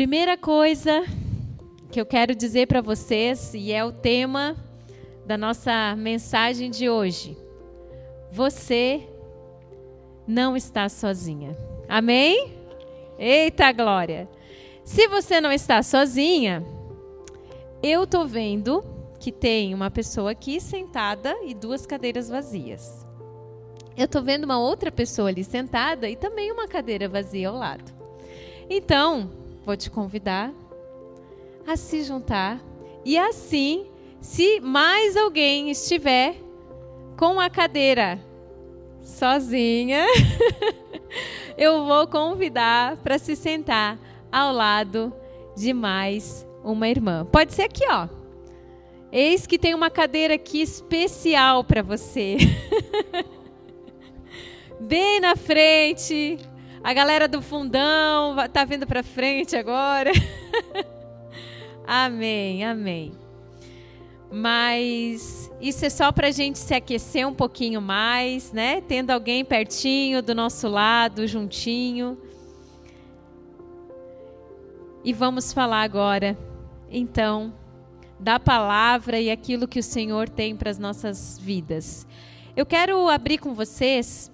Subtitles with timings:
[0.00, 1.04] Primeira coisa
[1.92, 4.56] que eu quero dizer para vocês, e é o tema
[5.26, 7.36] da nossa mensagem de hoje:
[8.32, 9.06] você
[10.26, 11.54] não está sozinha.
[11.86, 12.50] Amém?
[13.18, 14.26] Eita glória!
[14.84, 16.64] Se você não está sozinha,
[17.82, 18.82] eu tô vendo
[19.18, 23.06] que tem uma pessoa aqui sentada e duas cadeiras vazias.
[23.98, 27.92] Eu tô vendo uma outra pessoa ali sentada e também uma cadeira vazia ao lado.
[28.70, 29.39] Então,
[29.70, 30.52] vou te convidar
[31.64, 32.60] a se juntar
[33.04, 33.86] e assim,
[34.20, 36.34] se mais alguém estiver
[37.16, 38.18] com a cadeira
[39.00, 40.04] sozinha,
[41.56, 43.96] eu vou convidar para se sentar
[44.32, 45.14] ao lado
[45.56, 47.24] de mais uma irmã.
[47.30, 48.08] Pode ser aqui, ó.
[49.12, 52.38] Eis que tem uma cadeira aqui especial para você.
[54.80, 56.38] Bem na frente.
[56.82, 60.10] A galera do fundão tá vindo para frente agora.
[61.86, 63.12] amém, amém.
[64.32, 68.80] Mas isso é só para a gente se aquecer um pouquinho mais, né?
[68.80, 72.16] Tendo alguém pertinho do nosso lado, juntinho.
[75.04, 76.36] E vamos falar agora,
[76.90, 77.52] então,
[78.18, 82.06] da palavra e aquilo que o Senhor tem para as nossas vidas.
[82.56, 84.30] Eu quero abrir com vocês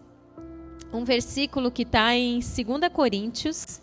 [0.93, 3.81] um versículo que está em 2 Coríntios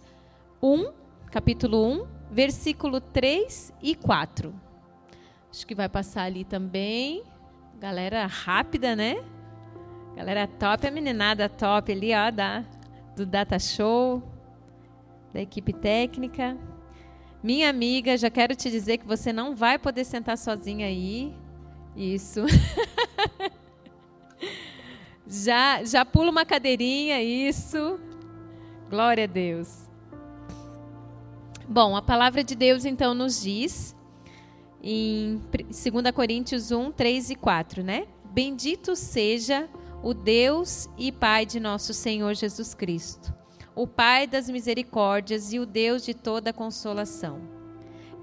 [0.62, 0.92] 1,
[1.32, 4.54] capítulo 1, versículo 3 e 4.
[5.52, 7.24] Acho que vai passar ali também.
[7.80, 9.24] Galera rápida, né?
[10.16, 12.64] Galera top, a meninada top ali, ó, da,
[13.16, 14.24] do Data Show,
[15.34, 16.58] da equipe técnica.
[17.44, 21.36] Minha amiga, já quero te dizer que você não vai poder sentar sozinha aí.
[21.96, 22.42] Isso.
[25.34, 28.00] já, já pula uma cadeirinha, isso.
[28.90, 29.90] Glória a Deus.
[31.68, 33.96] Bom, a palavra de Deus então nos diz
[34.82, 38.06] em 2 Coríntios 1, 3 e 4, né?
[38.26, 39.70] Bendito seja
[40.04, 43.34] o Deus e Pai de nosso Senhor Jesus Cristo
[43.76, 47.42] o Pai das misericórdias e o Deus de toda consolação,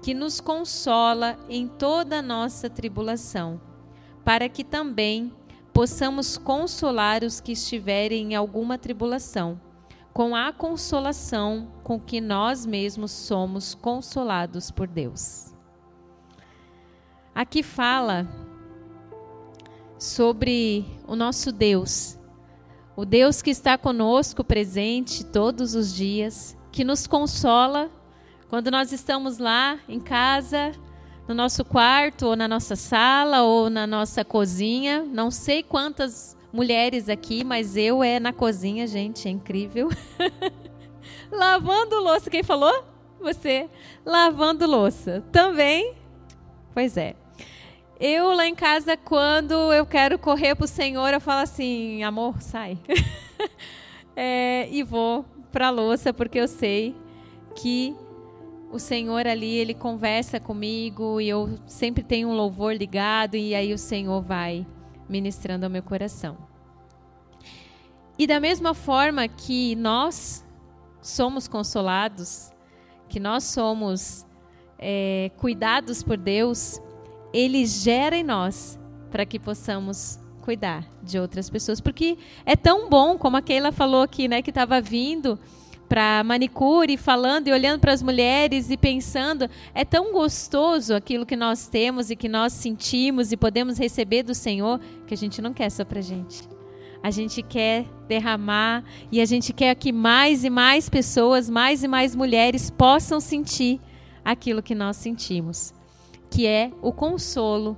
[0.01, 3.59] que nos consola em toda nossa tribulação,
[4.23, 5.31] para que também
[5.73, 9.59] possamos consolar os que estiverem em alguma tribulação,
[10.13, 15.53] com a consolação com que nós mesmos somos consolados por Deus.
[17.33, 18.27] Aqui fala
[19.97, 22.17] sobre o nosso Deus,
[22.95, 27.89] o Deus que está conosco presente todos os dias, que nos consola
[28.49, 30.73] quando nós estamos lá em casa,
[31.27, 35.03] no nosso quarto, ou na nossa sala, ou na nossa cozinha.
[35.03, 39.89] Não sei quantas mulheres aqui, mas eu é na cozinha, gente, é incrível.
[41.31, 42.83] Lavando louça, quem falou?
[43.21, 43.69] Você.
[44.05, 45.23] Lavando louça.
[45.31, 45.93] Também?
[46.73, 47.15] Pois é.
[47.99, 52.41] Eu lá em casa, quando eu quero correr para o Senhor, eu falo assim, amor,
[52.41, 52.77] sai.
[54.15, 56.95] é, e vou para a louça, porque eu sei
[57.55, 57.95] que
[58.71, 63.73] o Senhor ali, ele conversa comigo e eu sempre tenho um louvor ligado e aí
[63.73, 64.65] o Senhor vai
[65.09, 66.37] ministrando ao meu coração.
[68.17, 70.45] E da mesma forma que nós
[71.01, 72.51] somos consolados,
[73.09, 74.25] que nós somos
[74.79, 76.79] é, cuidados por Deus,
[77.33, 81.81] ele gera em nós para que possamos cuidar de outras pessoas.
[81.81, 85.37] Porque é tão bom, como a Keila falou aqui, né, que estava vindo
[85.91, 91.35] para manicure, falando e olhando para as mulheres e pensando, é tão gostoso aquilo que
[91.35, 95.51] nós temos e que nós sentimos e podemos receber do Senhor, que a gente não
[95.51, 96.47] quer só para gente.
[97.03, 101.89] A gente quer derramar e a gente quer que mais e mais pessoas, mais e
[101.89, 103.81] mais mulheres possam sentir
[104.23, 105.73] aquilo que nós sentimos
[106.31, 107.77] que é o consolo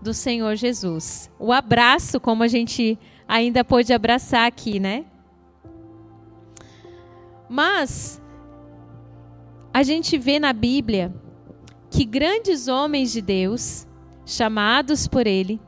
[0.00, 1.30] do Senhor Jesus.
[1.38, 5.06] O abraço, como a gente ainda pôde abraçar aqui, né?
[7.48, 8.20] Mas
[9.72, 11.14] a gente vê na Bíblia
[11.90, 13.86] que grandes homens de Deus,
[14.26, 15.60] chamados por Ele,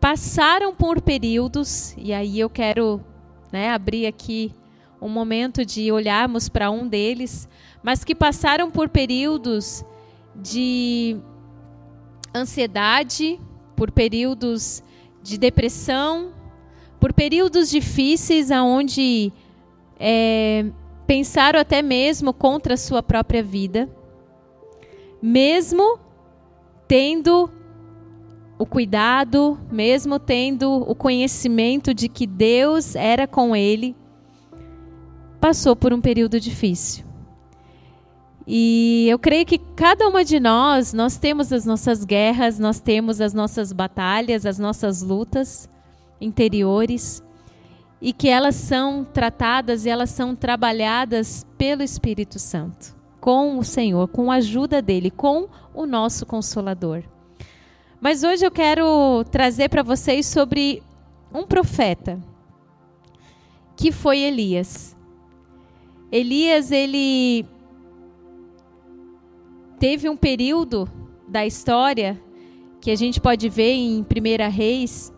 [0.00, 3.04] passaram por períodos, e aí eu quero
[3.52, 4.54] né, abrir aqui
[5.00, 7.48] um momento de olharmos para um deles,
[7.82, 9.84] mas que passaram por períodos
[10.34, 11.16] de
[12.34, 13.40] ansiedade,
[13.76, 14.82] por períodos
[15.22, 16.32] de depressão,
[16.98, 19.32] por períodos difíceis aonde
[20.00, 20.64] é,
[21.06, 23.86] pensaram até mesmo contra a sua própria vida,
[25.20, 25.98] mesmo
[26.88, 27.50] tendo
[28.58, 33.94] o cuidado, mesmo tendo o conhecimento de que Deus era com ele,
[35.40, 37.04] passou por um período difícil.
[38.46, 43.20] E eu creio que cada uma de nós, nós temos as nossas guerras, nós temos
[43.20, 45.68] as nossas batalhas, as nossas lutas
[46.20, 47.22] interiores,
[48.00, 54.08] e que elas são tratadas e elas são trabalhadas pelo Espírito Santo, com o Senhor,
[54.08, 57.02] com a ajuda dele, com o nosso consolador.
[58.00, 60.82] Mas hoje eu quero trazer para vocês sobre
[61.32, 62.18] um profeta,
[63.76, 64.96] que foi Elias.
[66.10, 67.44] Elias, ele
[69.78, 70.88] teve um período
[71.28, 72.20] da história
[72.80, 75.12] que a gente pode ver em 1 Reis,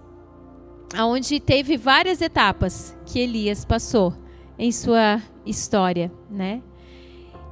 [0.99, 4.15] onde teve várias etapas que Elias passou
[4.59, 6.63] em sua história, né?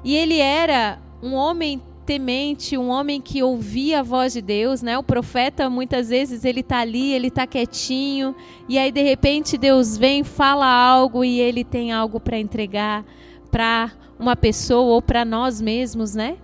[0.05, 4.99] E ele era um homem temente, um homem que ouvia a voz de Deus, né?
[4.99, 8.35] O profeta muitas vezes ele tá ali, ele tá quietinho,
[8.69, 13.05] e aí de repente Deus vem, fala algo e ele tem algo para entregar
[13.51, 16.37] para uma pessoa ou para nós mesmos, né?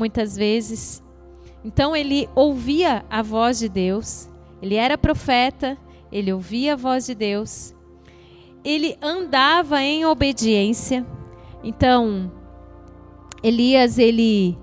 [0.00, 1.02] muitas vezes.
[1.62, 4.30] Então ele ouvia a voz de Deus,
[4.62, 5.76] ele era profeta,
[6.10, 7.74] ele ouvia a voz de Deus,
[8.64, 11.06] ele andava em obediência.
[11.62, 12.30] Então,
[13.42, 14.58] Elias, ele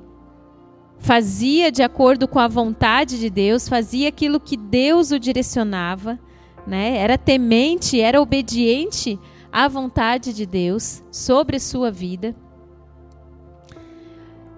[1.00, 6.20] fazia de acordo com a vontade de Deus, fazia aquilo que Deus o direcionava,
[6.66, 6.98] né?
[6.98, 9.20] Era temente, era obediente
[9.52, 12.36] à vontade de Deus sobre sua vida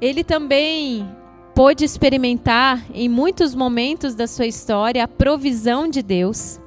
[0.02, 1.08] ele também
[1.54, 6.60] pôde experimentar em muitos momentos da sua história a provisão de Deus.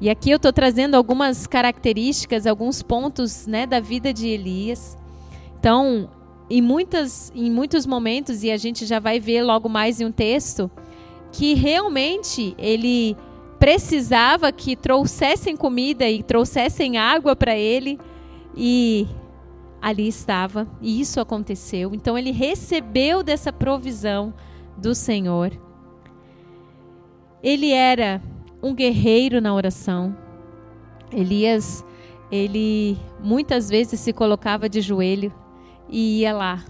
[0.00, 4.96] E aqui eu estou trazendo algumas características, alguns pontos né, da vida de Elias.
[5.58, 6.08] Então,
[6.48, 10.12] em, muitas, em muitos momentos, e a gente já vai ver logo mais em um
[10.12, 10.70] texto,
[11.32, 13.16] que realmente ele
[13.58, 17.98] precisava que trouxessem comida e trouxessem água para ele,
[18.56, 19.06] e
[19.80, 21.94] ali estava e isso aconteceu.
[21.94, 24.34] Então ele recebeu dessa provisão
[24.76, 25.52] do Senhor.
[27.42, 28.20] Ele era
[28.62, 30.16] um guerreiro na oração.
[31.12, 31.84] Elias,
[32.30, 35.32] ele muitas vezes se colocava de joelho
[35.88, 36.64] e ia lá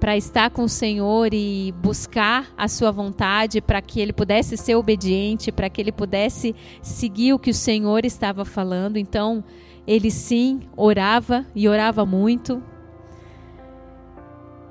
[0.00, 4.76] para estar com o Senhor e buscar a sua vontade, para que ele pudesse ser
[4.76, 8.96] obediente, para que ele pudesse seguir o que o Senhor estava falando.
[8.96, 9.42] Então,
[9.86, 12.62] ele sim orava e orava muito.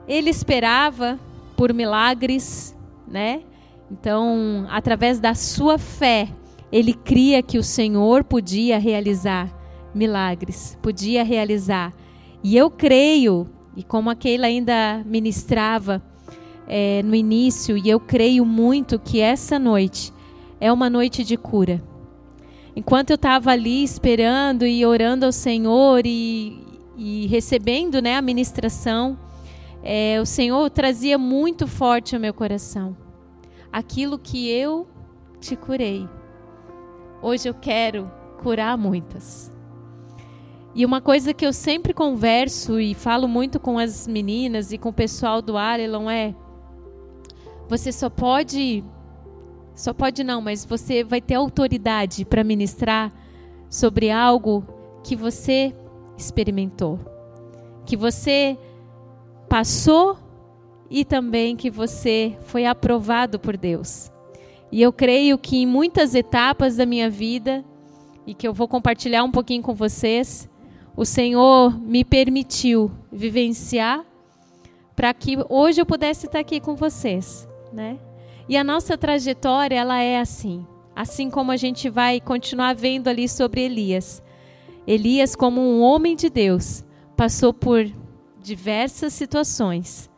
[0.08, 1.20] Ele esperava
[1.58, 3.42] por milagres, né?
[3.92, 6.30] Então, através da sua fé,
[6.72, 9.50] ele cria que o Senhor podia realizar
[9.94, 11.94] milagres, podia realizar.
[12.44, 16.02] E eu creio, e como a Keila ainda ministrava
[16.68, 20.14] é, no início, e eu creio muito que essa noite
[20.60, 21.82] é uma noite de cura
[22.78, 26.64] enquanto eu estava ali esperando e orando ao Senhor e,
[26.96, 29.18] e recebendo né, a ministração,
[29.82, 32.96] é, o Senhor trazia muito forte ao meu coração
[33.78, 34.88] aquilo que eu
[35.40, 36.10] te curei.
[37.22, 39.54] Hoje eu quero curar muitas.
[40.74, 44.90] E uma coisa que eu sempre converso e falo muito com as meninas e com
[44.90, 46.34] o pessoal do Arelon é:
[47.70, 48.84] você só pode
[49.76, 53.14] só pode não, mas você vai ter autoridade para ministrar
[53.70, 54.66] sobre algo
[55.04, 55.72] que você
[56.18, 57.00] experimentou,
[57.86, 58.58] que você
[59.48, 60.18] passou
[60.90, 64.12] e também que você foi aprovado por Deus.
[64.72, 67.64] E eu creio que em muitas etapas da minha vida,
[68.26, 70.50] e que eu vou compartilhar um pouquinho com vocês,
[70.96, 74.06] o Senhor me permitiu vivenciar
[74.96, 77.98] para que hoje eu pudesse estar aqui com vocês, né?
[78.50, 80.66] E a nossa trajetória, ela é assim.
[80.96, 84.24] Assim como a gente vai continuar vendo ali sobre Elias.
[84.86, 86.84] Elias, como um homem de Deus,
[87.16, 87.86] passou por
[88.42, 90.10] diversas situações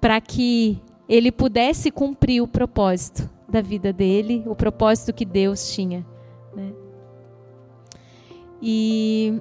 [0.00, 6.06] para que ele pudesse cumprir o propósito da vida dele, o propósito que Deus tinha.
[6.54, 6.72] Né?
[8.62, 9.40] E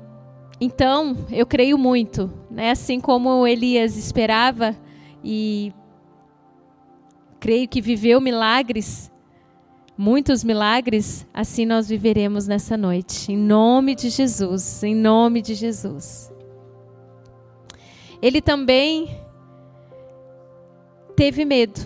[0.59, 2.71] então eu creio muito, né?
[2.71, 4.75] assim como Elias esperava
[5.23, 5.71] e
[7.39, 9.11] creio que viveu milagres,
[9.97, 13.31] muitos milagres, assim nós viveremos nessa noite.
[13.31, 16.31] Em nome de Jesus, em nome de Jesus.
[18.21, 19.09] Ele também
[21.19, 21.81] teve medo.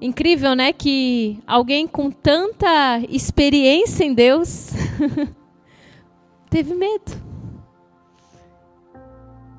[0.00, 0.72] Incrível, né?
[0.72, 4.70] Que alguém com tanta experiência em Deus
[6.48, 7.12] teve medo.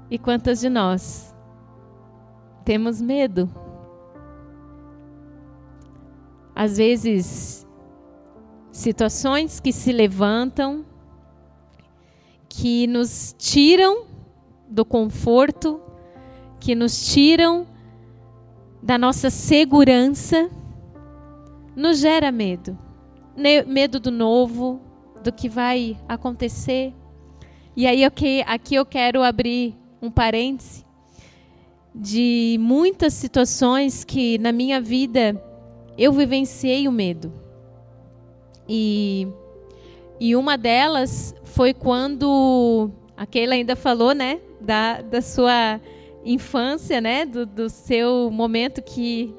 [0.09, 1.35] E quantas de nós
[2.63, 3.47] temos medo.
[6.55, 7.67] Às vezes,
[8.71, 10.83] situações que se levantam,
[12.49, 14.07] que nos tiram
[14.67, 15.84] do conforto,
[16.65, 17.67] que nos tiram
[18.81, 20.49] da nossa segurança,
[21.75, 22.75] nos gera medo.
[23.67, 24.81] Medo do novo,
[25.23, 26.91] do que vai acontecer.
[27.75, 30.83] E aí aqui eu quero abrir um parêntese
[31.93, 35.39] de muitas situações que na minha vida
[35.95, 37.31] eu vivenciei o medo.
[38.67, 39.27] E,
[40.19, 45.79] e uma delas foi quando a Keila ainda falou, né, da, da sua
[46.25, 49.33] infância, né, do, do seu momento que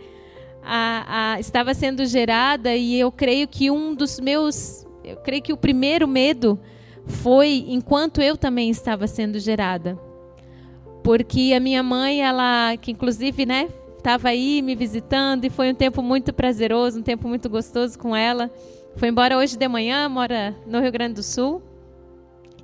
[0.63, 5.53] a, a, estava sendo gerada e eu creio que um dos meus, eu creio que
[5.53, 6.59] o primeiro medo
[7.05, 9.99] foi enquanto eu também estava sendo gerada
[11.07, 15.75] porque a minha mãe, ela, que inclusive, né, estava aí me visitando e foi um
[15.75, 18.51] tempo muito prazeroso, um tempo muito gostoso com ela.
[18.97, 21.63] Foi embora hoje de manhã, mora no Rio Grande do Sul.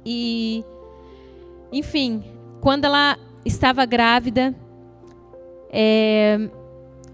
[0.04, 0.64] E,
[1.70, 2.24] enfim,
[2.60, 4.54] quando ela estava grávida,
[5.70, 6.48] é,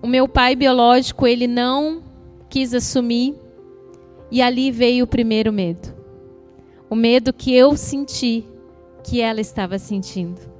[0.02, 2.02] o meu pai biológico ele não
[2.48, 3.34] quis assumir
[4.30, 5.94] e ali veio o primeiro medo,
[6.90, 8.44] o medo que eu senti
[9.04, 10.58] que ela estava sentindo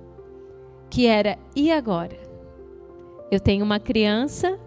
[0.91, 2.17] que era e agora?
[3.31, 4.59] Eu tenho uma criança,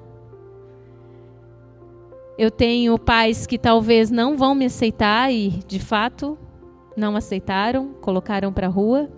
[2.38, 6.38] eu tenho pais que talvez não vão me aceitar e, de fato,
[6.96, 9.10] não aceitaram, colocaram para rua.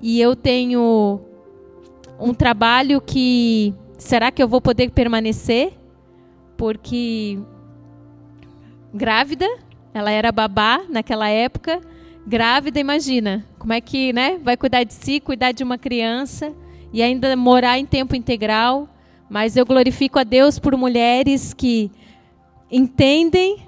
[0.00, 1.20] E eu tenho
[2.18, 5.72] um trabalho que será que eu vou poder permanecer?
[6.56, 7.38] Porque
[8.92, 9.46] grávida,
[9.92, 11.80] ela era babá naquela época,
[12.26, 16.52] grávida, imagina, como é que, né, vai cuidar de si, cuidar de uma criança
[16.92, 18.88] e ainda morar em tempo integral.
[19.28, 21.90] Mas eu glorifico a Deus por mulheres que
[22.70, 23.58] entendem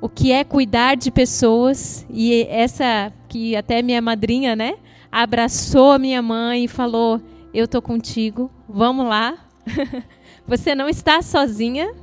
[0.00, 4.74] o que é cuidar de pessoas e essa que até minha madrinha, né,
[5.22, 7.20] abraçou a minha mãe e falou:
[7.52, 9.38] "Eu tô contigo, vamos lá.
[10.46, 11.94] Você não está sozinha",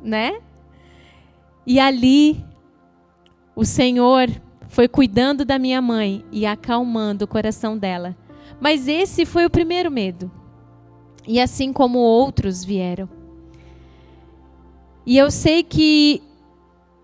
[0.00, 0.40] né?
[1.66, 2.44] E ali
[3.54, 4.28] o Senhor
[4.68, 8.16] foi cuidando da minha mãe e acalmando o coração dela.
[8.60, 10.30] Mas esse foi o primeiro medo.
[11.26, 13.08] E assim como outros vieram.
[15.04, 16.22] E eu sei que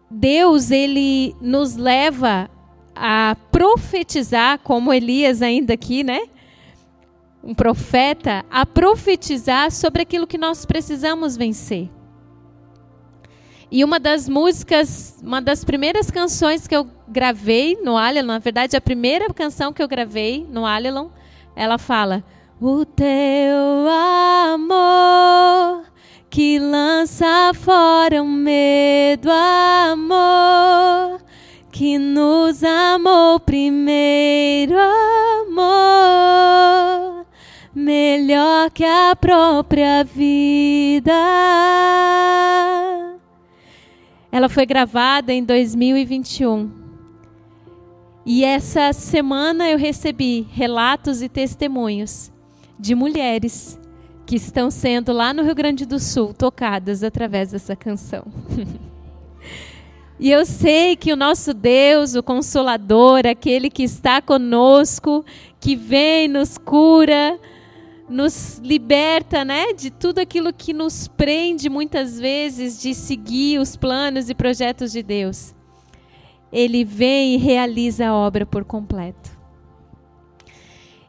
[0.08, 2.48] Deus ele nos leva
[2.96, 6.22] a profetizar, como Elias ainda aqui, né?
[7.44, 11.90] Um profeta, a profetizar sobre aquilo que nós precisamos vencer.
[13.70, 18.76] E uma das músicas, uma das primeiras canções que eu gravei no Alelon, na verdade,
[18.76, 21.08] a primeira canção que eu gravei no Alelon,
[21.54, 22.24] ela fala:
[22.60, 23.88] O teu
[24.54, 25.84] amor
[26.30, 31.25] que lança fora o medo, amor
[31.76, 34.74] que nos amou primeiro,
[35.52, 37.26] amor
[37.74, 41.12] melhor que a própria vida.
[44.32, 46.70] Ela foi gravada em 2021.
[48.24, 52.32] E essa semana eu recebi relatos e testemunhos
[52.78, 53.78] de mulheres
[54.24, 58.24] que estão sendo lá no Rio Grande do Sul tocadas através dessa canção.
[60.18, 65.24] e eu sei que o nosso Deus, o Consolador, aquele que está conosco,
[65.60, 67.38] que vem, nos cura,
[68.08, 74.30] nos liberta, né, de tudo aquilo que nos prende muitas vezes de seguir os planos
[74.30, 75.54] e projetos de Deus.
[76.50, 79.36] Ele vem e realiza a obra por completo.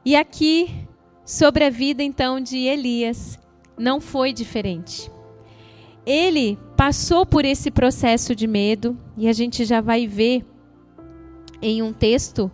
[0.04, 0.88] E aqui
[1.24, 3.40] sobre a vida então de Elias
[3.78, 5.12] não foi diferente.
[6.08, 10.44] Ele passou por esse processo de medo e a gente já vai ver
[11.62, 12.50] em um texto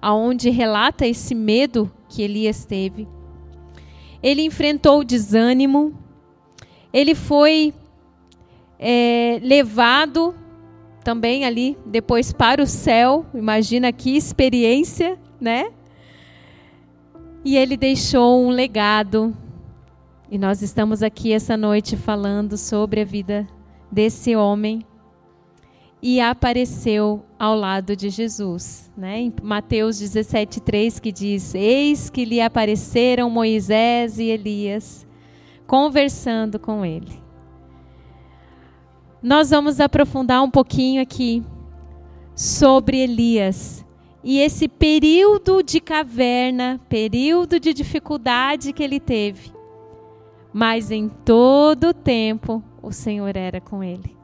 [0.00, 3.06] aonde relata esse medo que Elias teve
[4.24, 5.92] ele enfrentou o desânimo,
[6.90, 7.74] ele foi
[8.78, 10.34] é, levado
[11.04, 13.26] também ali depois para o céu.
[13.34, 15.70] Imagina que experiência, né?
[17.44, 19.36] E ele deixou um legado.
[20.34, 23.46] E nós estamos aqui essa noite falando sobre a vida
[23.88, 24.84] desse homem
[26.02, 28.90] e apareceu ao lado de Jesus.
[28.96, 29.20] Né?
[29.20, 35.06] Em Mateus 17,3 que diz: Eis que lhe apareceram Moisés e Elias,
[35.68, 37.22] conversando com ele.
[39.22, 41.44] Nós vamos aprofundar um pouquinho aqui
[42.34, 43.86] sobre Elias
[44.24, 49.53] e esse período de caverna, período de dificuldade que ele teve.
[50.54, 54.16] Mas em todo tempo o Senhor era com ele.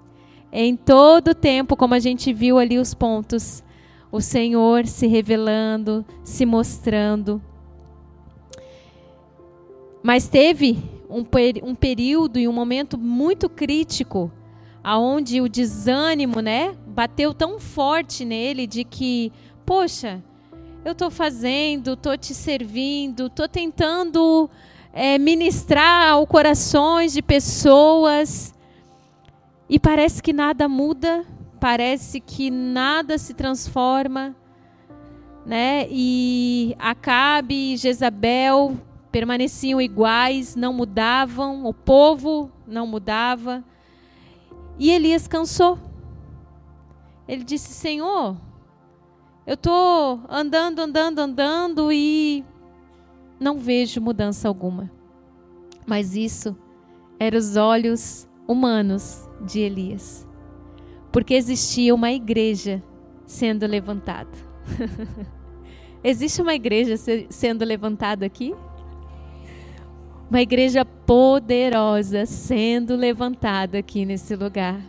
[0.53, 3.65] Em todo tempo, como a gente viu ali os pontos,
[4.13, 7.43] o Senhor se revelando, se mostrando.
[10.05, 11.25] Mas teve um,
[11.65, 14.31] um período e um momento muito crítico,
[14.85, 19.33] aonde o desânimo, né, bateu tão forte nele de que,
[19.67, 20.23] poxa,
[20.85, 24.49] eu estou fazendo, estou te servindo, estou tentando
[24.93, 28.55] é, ministrar ao corações de pessoas
[29.69, 31.25] e parece que nada muda,
[31.61, 34.35] parece que nada se transforma,
[35.47, 35.87] né?
[35.91, 38.77] E Acabe e Jezabel
[39.13, 43.65] permaneciam iguais, não mudavam, o povo não mudava.
[44.79, 45.79] E Elias cansou.
[47.29, 48.37] Ele disse: Senhor,
[49.47, 52.45] eu estou andando, andando, andando e
[53.41, 54.91] não vejo mudança alguma.
[55.87, 56.55] Mas isso
[57.19, 60.29] eram os olhos humanos de Elias.
[61.11, 62.83] Porque existia uma igreja
[63.27, 64.31] sendo levantada.
[66.05, 66.95] Existe uma igreja
[67.29, 68.55] sendo levantada aqui?
[70.29, 74.81] Uma igreja poderosa sendo levantada aqui nesse lugar.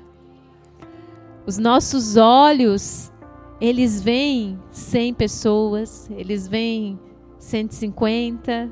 [1.45, 3.11] Os nossos olhos,
[3.59, 6.99] eles veem 100 pessoas, eles veem
[7.41, 8.71] 150.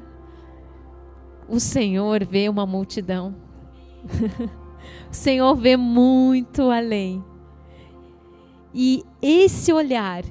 [1.50, 3.36] O Senhor vê uma multidão.
[5.10, 7.24] o Senhor vê muito além.
[8.74, 10.24] E esse olhar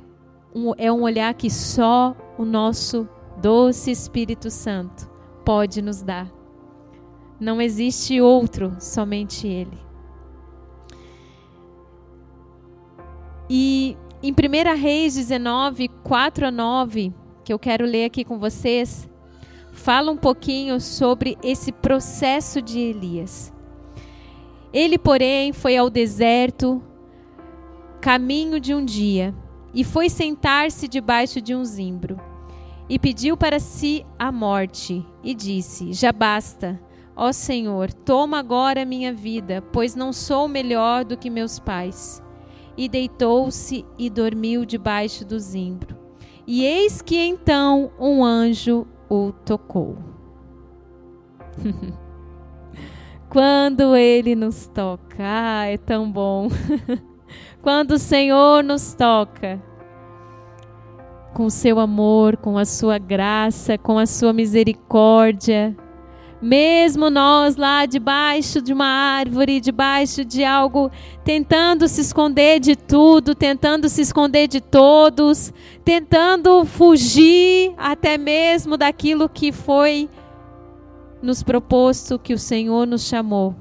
[0.78, 3.08] é um olhar que só o nosso
[3.42, 5.10] doce Espírito Santo
[5.44, 6.30] pode nos dar.
[7.40, 9.78] Não existe outro, somente Ele.
[13.50, 17.12] E em 1 Reis 19, 4 a 9,
[17.48, 19.08] que eu quero ler aqui com vocês,
[19.72, 23.50] fala um pouquinho sobre esse processo de Elias.
[24.70, 26.82] Ele, porém, foi ao deserto,
[28.02, 29.34] caminho de um dia,
[29.72, 32.20] e foi sentar-se debaixo de um zimbro
[32.86, 36.78] e pediu para si a morte, e disse: Já basta,
[37.16, 42.22] ó Senhor, toma agora a minha vida, pois não sou melhor do que meus pais.
[42.76, 45.97] E deitou-se e dormiu debaixo do zimbro.
[46.50, 49.98] E eis que então um anjo o tocou.
[53.28, 56.48] Quando ele nos toca, ah, é tão bom.
[57.60, 59.62] Quando o Senhor nos toca,
[61.34, 65.76] com o seu amor, com a sua graça, com a sua misericórdia.
[66.40, 70.90] Mesmo nós lá debaixo de uma árvore, debaixo de algo,
[71.24, 75.52] tentando se esconder de tudo, tentando se esconder de todos,
[75.84, 80.08] tentando fugir até mesmo daquilo que foi
[81.20, 83.56] nos proposto, que o Senhor nos chamou.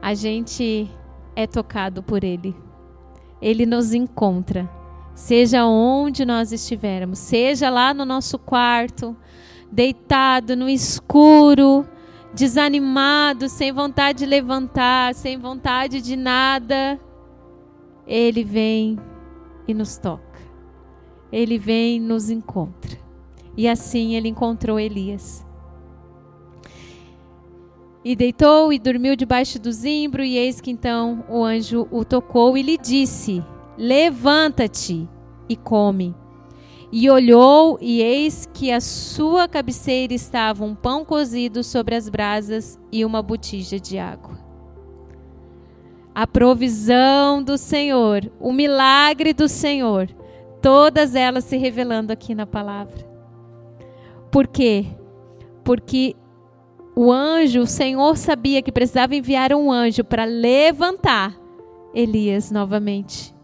[0.00, 0.88] A gente
[1.34, 2.54] é tocado por Ele.
[3.42, 4.70] Ele nos encontra
[5.18, 9.16] seja onde nós estivermos, seja lá no nosso quarto,
[9.70, 11.86] deitado no escuro,
[12.32, 16.98] desanimado, sem vontade de levantar, sem vontade de nada,
[18.06, 18.98] Ele vem
[19.66, 20.40] e nos toca.
[21.30, 22.98] Ele vem e nos encontra.
[23.56, 25.44] E assim ele encontrou Elias.
[28.04, 32.56] E deitou e dormiu debaixo do zimbro, e eis que então o anjo o tocou
[32.56, 33.44] e lhe disse:
[33.76, 35.08] Levanta-te
[35.48, 36.14] e come.
[36.90, 42.80] E olhou, e eis que à sua cabeceira estava um pão cozido sobre as brasas
[42.90, 44.38] e uma botija de água.
[46.14, 50.08] A provisão do Senhor, o milagre do Senhor,
[50.62, 53.06] todas elas se revelando aqui na palavra.
[54.30, 54.86] Por quê?
[55.62, 56.16] Porque
[56.96, 61.38] o anjo, o Senhor sabia que precisava enviar um anjo para levantar
[61.94, 63.34] Elias novamente.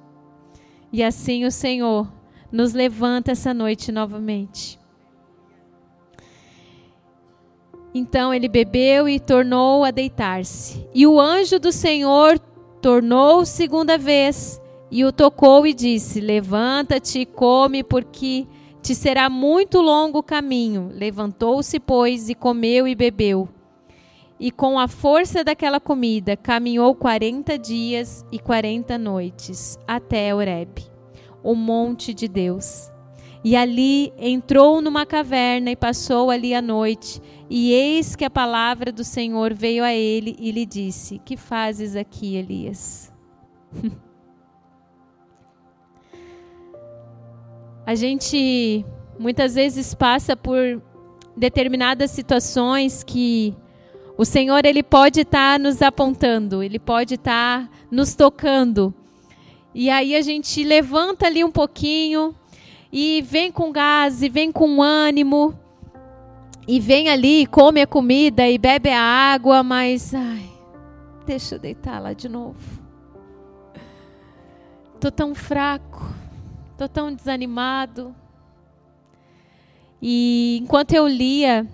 [0.92, 2.08] E assim o Senhor
[2.54, 4.78] nos levanta essa noite novamente.
[7.92, 10.88] Então ele bebeu e tornou a deitar-se.
[10.94, 12.38] E o anjo do Senhor
[12.80, 18.46] tornou segunda vez e o tocou e disse: Levanta-te e come, porque
[18.80, 20.90] te será muito longo o caminho.
[20.94, 23.48] Levantou-se, pois, e comeu e bebeu.
[24.38, 30.93] E com a força daquela comida, caminhou quarenta dias e quarenta noites até Horebe,
[31.44, 32.90] o monte de Deus.
[33.44, 37.20] E ali entrou numa caverna e passou ali a noite.
[37.50, 41.94] E eis que a palavra do Senhor veio a ele e lhe disse: Que fazes
[41.94, 43.12] aqui, Elias?
[47.86, 48.82] a gente
[49.18, 50.82] muitas vezes passa por
[51.36, 53.54] determinadas situações que
[54.16, 58.94] o Senhor ele pode estar tá nos apontando, ele pode estar tá nos tocando.
[59.74, 62.34] E aí a gente levanta ali um pouquinho
[62.92, 65.58] e vem com gás, e vem com ânimo,
[66.66, 70.48] e vem ali, come a comida e bebe a água, mas ai,
[71.26, 72.84] deixa eu deitar lá de novo.
[75.00, 76.06] Tô tão fraco,
[76.78, 78.14] tô tão desanimado.
[80.00, 81.66] E enquanto eu lia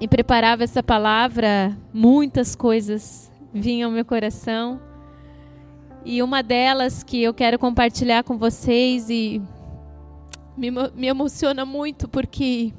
[0.00, 4.89] e preparava essa palavra, muitas coisas vinham ao meu coração.
[6.04, 9.42] E uma delas que eu quero compartilhar com vocês e
[10.56, 12.72] me, me emociona muito porque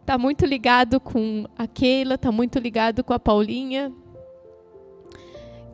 [0.00, 3.92] está muito ligado com a Keila, está muito ligado com a Paulinha,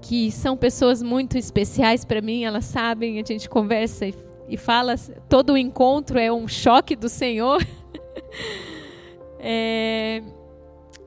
[0.00, 4.14] que são pessoas muito especiais para mim, elas sabem, a gente conversa e,
[4.48, 4.94] e fala,
[5.28, 7.64] todo encontro é um choque do Senhor.
[9.38, 10.22] é,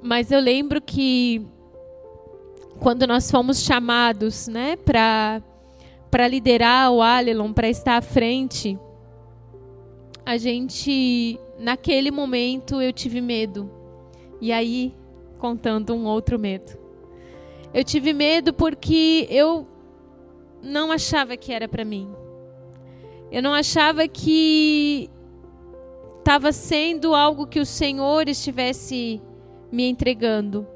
[0.01, 1.45] mas eu lembro que
[2.83, 5.41] quando nós fomos chamados né, para
[6.29, 8.77] liderar o Alelon, para estar à frente,
[10.25, 13.71] a gente, naquele momento, eu tive medo.
[14.41, 14.93] E aí,
[15.39, 16.77] contando um outro medo.
[17.73, 19.65] Eu tive medo porque eu
[20.61, 22.13] não achava que era para mim.
[23.31, 25.09] Eu não achava que
[26.19, 29.21] estava sendo algo que o Senhor estivesse
[29.71, 30.67] me entregando.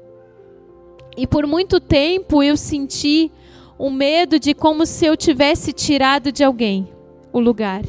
[1.18, 3.28] E por muito tempo eu senti
[3.76, 6.86] um medo de como se eu tivesse tirado de alguém
[7.32, 7.82] o lugar.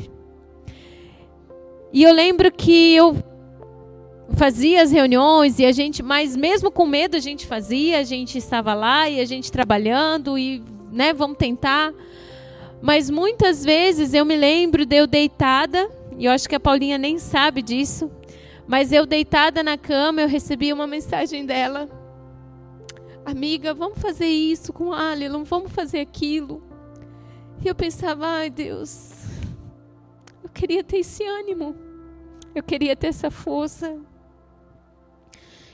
[1.94, 3.16] E eu lembro que eu
[4.32, 8.40] fazia as reuniões e a gente, mas mesmo com medo a gente fazia, a gente
[8.40, 11.94] estava lá e a gente trabalhando e, né, vamos tentar.
[12.82, 15.88] Mas muitas vezes eu me lembro de eu deitada,
[16.18, 18.10] e eu acho que a Paulinha nem sabe disso,
[18.68, 21.99] mas eu deitada na cama, eu recebi uma mensagem dela.
[23.30, 26.64] Amiga, vamos fazer isso com Alilon, vamos fazer aquilo.
[27.64, 29.12] E eu pensava, ai Deus,
[30.44, 31.76] eu queria ter esse ânimo.
[32.56, 34.00] Eu queria ter essa força.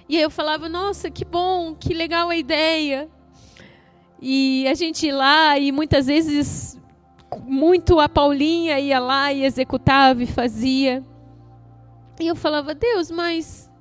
[0.10, 3.10] E aí eu falava, nossa, que bom, que legal a ideia.
[4.22, 6.78] E a gente ia lá e muitas vezes
[7.46, 11.02] muito a Paulinha ia lá e executava e fazia.
[12.20, 13.72] E eu falava, Deus, mas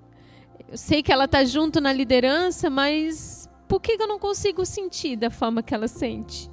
[0.68, 3.33] eu sei que ela está junto na liderança, mas
[3.74, 6.48] por que eu não consigo sentir da forma que ela sente?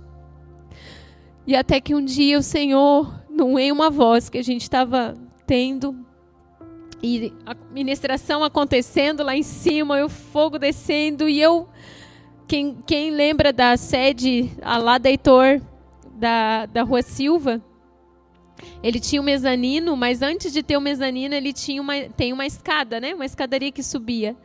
[1.45, 5.13] E até que um dia o Senhor, não em uma voz que a gente estava
[5.45, 5.95] tendo,
[6.99, 11.69] e a ministração acontecendo lá em cima, e o fogo descendo, e eu.
[12.47, 15.61] Quem, quem lembra da sede lá da Heitor,
[16.15, 17.61] da, da Rua Silva,
[18.81, 22.33] ele tinha um mezanino, mas antes de ter o um mezanino, ele tinha uma, tem
[22.33, 23.13] uma escada, né?
[23.13, 24.35] Uma escadaria que subia.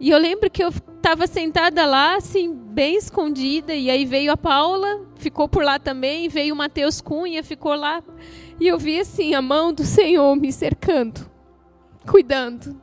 [0.00, 4.36] E eu lembro que eu estava sentada lá, assim, bem escondida, e aí veio a
[4.36, 8.02] Paula, ficou por lá também, veio o Matheus Cunha, ficou lá.
[8.60, 11.28] E eu vi assim a mão do Senhor me cercando,
[12.08, 12.80] cuidando.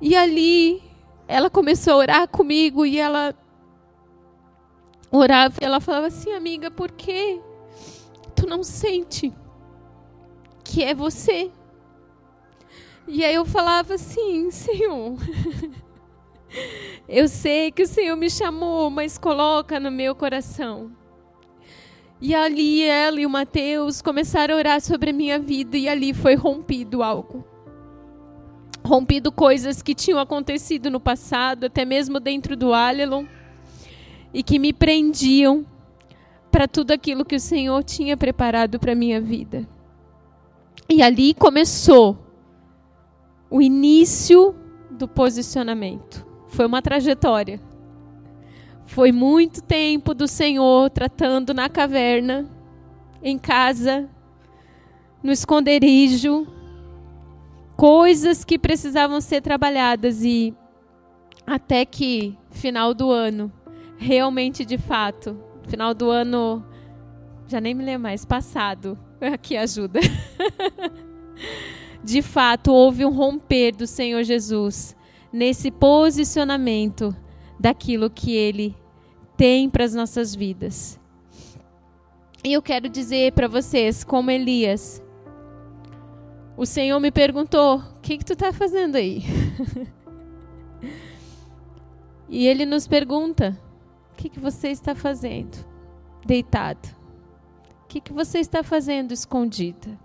[0.00, 0.82] E ali
[1.26, 3.34] ela começou a orar comigo e ela
[5.10, 7.40] orava e ela falava assim, amiga, por que
[8.34, 9.32] tu não sente
[10.62, 11.50] que é você?
[13.08, 15.16] E aí eu falava assim, Senhor,
[17.08, 20.90] eu sei que o Senhor me chamou, mas coloca no meu coração.
[22.20, 26.14] E ali ela e o Mateus começaram a orar sobre a minha vida e ali
[26.14, 27.44] foi rompido algo.
[28.84, 33.26] Rompido coisas que tinham acontecido no passado, até mesmo dentro do Alelon,
[34.32, 35.66] e que me prendiam
[36.50, 39.68] para tudo aquilo que o Senhor tinha preparado para minha vida.
[40.88, 42.16] E ali começou
[43.50, 44.54] o início
[44.90, 46.25] do posicionamento.
[46.48, 47.60] Foi uma trajetória.
[48.86, 52.48] Foi muito tempo do Senhor tratando na caverna,
[53.22, 54.08] em casa,
[55.22, 56.46] no esconderijo,
[57.76, 60.54] coisas que precisavam ser trabalhadas e
[61.46, 63.52] até que final do ano,
[63.98, 66.64] realmente de fato, final do ano,
[67.48, 70.00] já nem me lembro mais, passado, aqui ajuda.
[72.02, 74.96] de fato, houve um romper do Senhor Jesus
[75.32, 77.14] nesse posicionamento
[77.58, 78.76] daquilo que Ele
[79.36, 80.98] tem para as nossas vidas.
[82.44, 85.02] E eu quero dizer para vocês, como Elias,
[86.56, 89.22] o Senhor me perguntou: o que, que tu está fazendo aí?
[92.28, 93.58] e Ele nos pergunta:
[94.12, 95.56] o que, que você está fazendo
[96.24, 96.88] deitado?
[97.82, 99.98] O que, que você está fazendo escondida?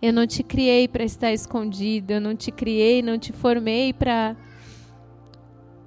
[0.00, 4.36] Eu não te criei para estar escondida, eu não te criei, não te formei para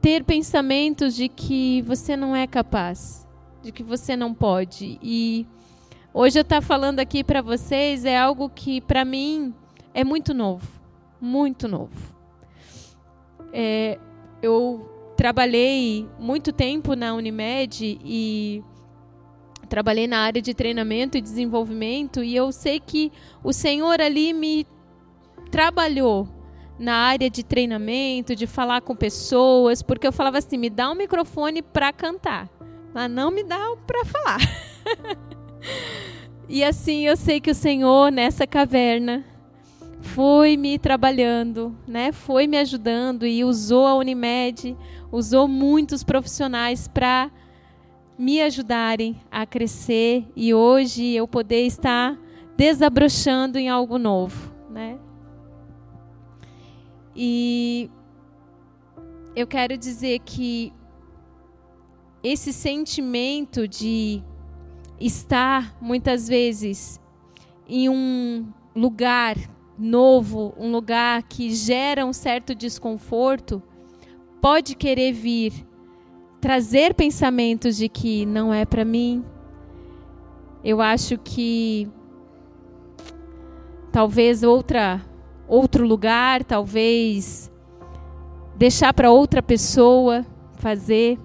[0.02, 3.28] ter pensamentos de que você não é capaz.
[3.62, 4.98] de que você não pode.
[5.02, 5.46] E
[6.14, 9.54] hoje eu estar falando aqui para vocês é algo que para mim
[9.94, 10.68] é muito novo,
[11.20, 12.16] muito novo.
[13.52, 14.00] É,
[14.42, 18.64] eu trabalhei muito tempo na Unimed e
[19.70, 23.12] trabalhei na área de treinamento e desenvolvimento e eu sei que
[23.44, 24.66] o Senhor ali me
[25.50, 26.28] trabalhou
[26.78, 30.96] na área de treinamento, de falar com pessoas, porque eu falava assim: me dá um
[30.96, 32.50] microfone para cantar,
[32.94, 34.40] mas não me dá para falar.
[36.48, 39.26] e assim eu sei que o Senhor nessa caverna
[40.02, 42.12] foi me trabalhando, né?
[42.12, 44.76] Foi me ajudando e usou a Unimed,
[45.12, 47.30] usou muitos profissionais para
[48.20, 52.20] me ajudarem a crescer e hoje eu poder estar
[52.58, 55.00] desabrochando em algo novo, né?
[57.16, 57.90] E
[59.34, 60.74] eu quero dizer que
[62.22, 64.22] esse sentimento de
[65.00, 67.00] estar muitas vezes
[67.70, 69.38] em um lugar
[69.78, 73.64] novo, um lugar que gera um certo desconforto,
[74.42, 75.69] pode querer vir
[76.40, 79.24] trazer pensamentos de que não é para mim.
[80.64, 81.88] Eu acho que
[83.92, 85.02] talvez outra
[85.48, 87.52] outro lugar, talvez
[88.56, 90.26] deixar para outra pessoa
[90.58, 91.18] fazer,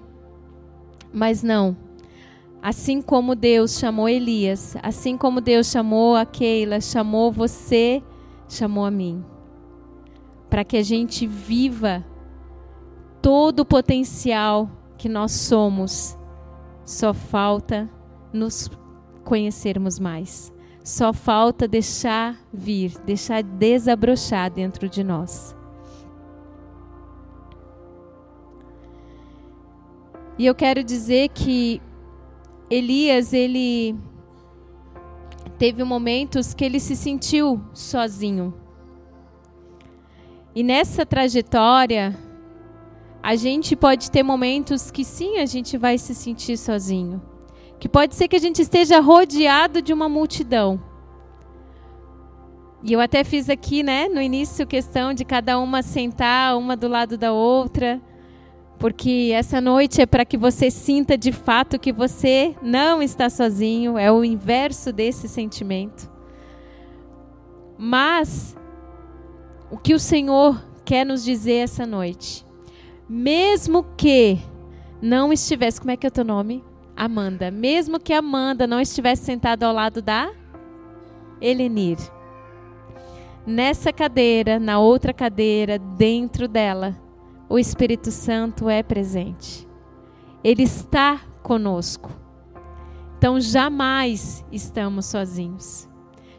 [1.13, 1.77] mas não.
[2.61, 8.01] Assim como Deus chamou Elias, assim como Deus chamou a Keila, chamou você,
[8.49, 9.23] chamou a mim.
[10.49, 12.03] Para que a gente viva
[13.21, 16.17] todo o potencial que nós somos.
[16.83, 17.89] Só falta
[18.31, 18.69] nos
[19.23, 20.53] conhecermos mais.
[20.83, 25.55] Só falta deixar vir, deixar desabrochar dentro de nós.
[30.37, 31.81] E eu quero dizer que
[32.69, 33.95] Elias, ele
[35.57, 38.53] teve momentos que ele se sentiu sozinho.
[40.53, 42.17] E nessa trajetória,
[43.25, 47.19] a gente pode ter momentos que sim, a gente vai se sentir sozinho.
[47.79, 50.79] Que pode ser que a gente esteja rodeado de uma multidão.
[52.83, 56.87] E eu até fiz aqui, né, no início, questão de cada uma sentar uma do
[56.87, 57.99] lado da outra,
[58.77, 63.97] porque essa noite é para que você sinta de fato que você não está sozinho,
[63.97, 66.11] é o inverso desse sentimento.
[67.75, 68.55] Mas
[69.71, 72.44] o que o Senhor quer nos dizer essa noite
[73.07, 74.39] mesmo que
[75.01, 76.63] não estivesse, como é que é o teu nome?
[76.95, 77.51] Amanda.
[77.51, 80.31] Mesmo que Amanda não estivesse sentada ao lado da
[81.41, 81.97] Elenir.
[83.45, 86.95] Nessa cadeira, na outra cadeira, dentro dela,
[87.47, 89.67] o Espírito Santo é presente.
[90.43, 92.09] Ele está conosco.
[93.17, 95.87] Então jamais estamos sozinhos.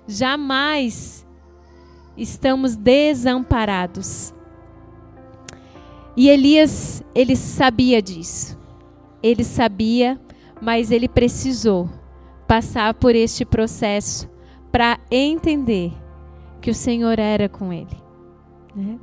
[0.06, 1.26] Jamais
[2.16, 4.34] estamos desamparados.
[6.16, 8.58] E Elias, ele sabia disso.
[9.22, 10.18] Ele sabia,
[10.62, 11.90] mas ele precisou
[12.48, 14.28] passar por este processo
[14.72, 15.92] para entender
[16.60, 18.02] que o Senhor era com ele.
[18.74, 18.98] Né?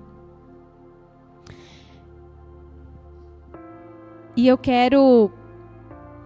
[4.36, 5.32] E eu quero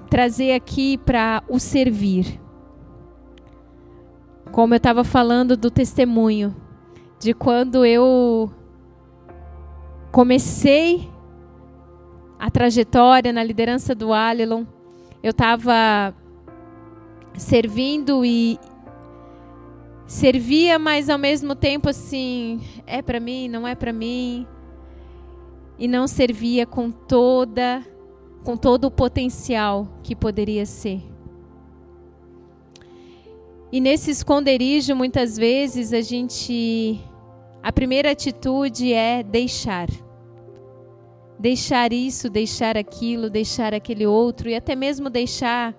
[0.09, 2.39] trazer aqui para o servir.
[4.51, 6.55] Como eu estava falando do testemunho,
[7.19, 8.49] de quando eu
[10.17, 11.07] comecei
[12.39, 14.63] a trajetória na liderança do Alelon,
[15.21, 16.11] eu estava
[17.35, 18.57] servindo e
[20.07, 24.47] servia, mas ao mesmo tempo assim, é para mim, não é para mim.
[25.77, 27.85] E não servia com toda
[28.43, 30.99] com todo o potencial que poderia ser.
[33.71, 36.99] E nesse esconderijo, muitas vezes a gente
[37.61, 39.87] a primeira atitude é deixar
[41.39, 45.75] deixar isso, deixar aquilo, deixar aquele outro e até mesmo deixar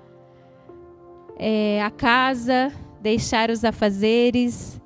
[1.37, 4.81] é, a casa, deixar os afazeres,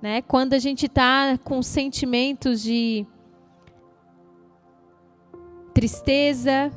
[0.00, 0.22] né?
[0.22, 3.06] Quando a gente está com sentimentos de
[5.72, 6.70] tristeza,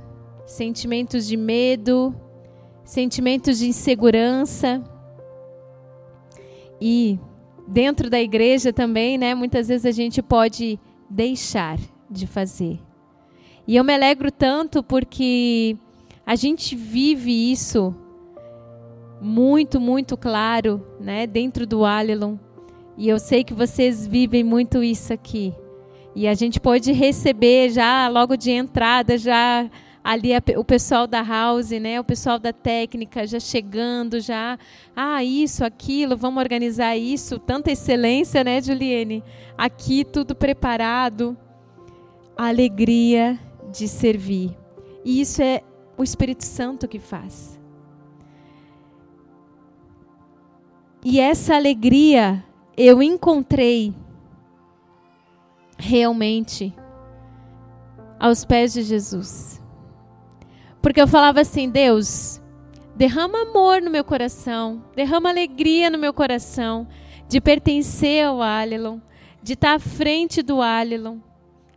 [0.45, 2.15] sentimentos de medo,
[2.83, 4.81] sentimentos de insegurança
[6.79, 7.19] e
[7.67, 9.35] dentro da igreja também, né?
[9.35, 11.77] Muitas vezes a gente pode deixar
[12.09, 12.86] de fazer.
[13.67, 15.75] E eu me alegro tanto porque
[16.25, 17.93] a gente vive isso
[19.21, 22.37] muito, muito claro, né, dentro do Alelon.
[22.97, 25.53] E eu sei que vocês vivem muito isso aqui.
[26.15, 29.69] E a gente pode receber já logo de entrada já
[30.01, 34.57] ali a, o pessoal da house, né, o pessoal da técnica já chegando, já,
[34.95, 39.21] ah, isso, aquilo, vamos organizar isso, tanta excelência, né, Juliene?
[39.57, 41.35] Aqui tudo preparado.
[42.37, 43.37] Alegria
[43.71, 44.57] de servir.
[45.03, 45.61] E isso é
[45.97, 47.59] o Espírito Santo que faz.
[51.03, 52.43] E essa alegria
[52.75, 53.93] eu encontrei
[55.77, 56.73] realmente
[58.19, 59.61] aos pés de Jesus.
[60.81, 62.41] Porque eu falava assim: Deus,
[62.95, 66.87] derrama amor no meu coração, derrama alegria no meu coração
[67.27, 68.99] de pertencer ao Alilon,
[69.41, 71.19] de estar à frente do Alilon.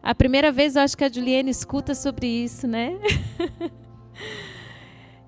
[0.02, 2.98] A primeira vez eu acho que a Juliane escuta sobre isso, né?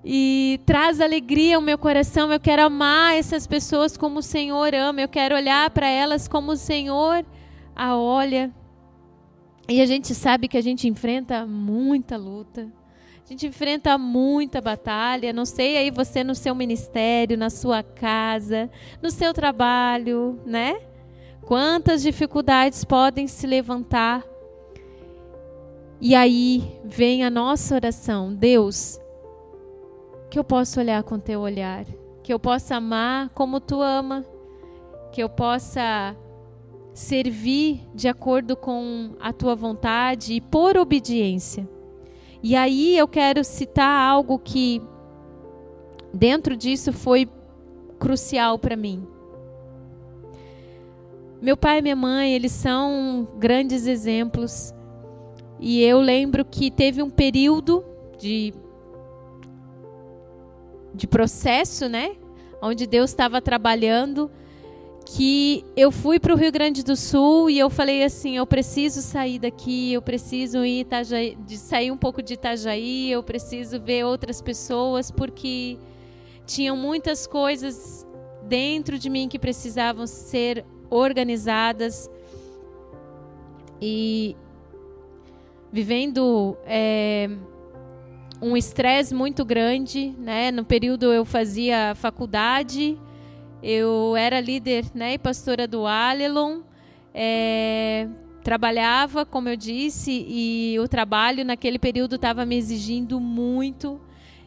[0.03, 2.31] e traz alegria ao meu coração.
[2.31, 5.01] Eu quero amar essas pessoas como o Senhor ama.
[5.01, 7.23] Eu quero olhar para elas como o Senhor
[7.75, 8.51] a olha.
[9.69, 12.67] E a gente sabe que a gente enfrenta muita luta.
[13.23, 15.31] A gente enfrenta muita batalha.
[15.31, 18.69] Não sei aí você no seu ministério, na sua casa,
[19.01, 20.81] no seu trabalho, né?
[21.45, 24.32] Quantas dificuldades podem se levantar.
[26.05, 28.99] E aí vem a nossa oração: Deus,
[30.29, 31.85] que eu possa olhar com teu olhar,
[32.21, 34.25] que eu possa amar como tu ama,
[35.13, 36.13] que eu possa
[36.93, 41.69] servir de acordo com a tua vontade e por obediência.
[42.43, 44.81] E aí eu quero citar algo que
[46.13, 47.29] dentro disso foi
[47.97, 49.07] crucial para mim.
[51.41, 54.73] Meu pai e minha mãe, eles são grandes exemplos.
[55.65, 57.85] E eu lembro que teve um período
[58.19, 58.53] de
[60.93, 62.17] de processo, né?
[62.61, 64.29] Onde Deus estava trabalhando
[65.05, 69.01] que eu fui para o Rio Grande do Sul e eu falei assim, eu preciso
[69.01, 74.41] sair daqui, eu preciso ir Itajaí, sair um pouco de Itajaí, eu preciso ver outras
[74.41, 75.77] pessoas porque
[76.45, 78.05] tinham muitas coisas
[78.43, 82.09] dentro de mim que precisavam ser organizadas
[83.81, 84.35] e
[85.73, 87.29] vivendo é,
[88.41, 90.51] um estresse muito grande, né?
[90.51, 92.97] No período eu fazia faculdade
[93.63, 96.59] eu era líder né, e pastora do Alelon.
[97.13, 98.09] É,
[98.43, 104.01] trabalhava, como eu disse, e o trabalho naquele período estava me exigindo muito.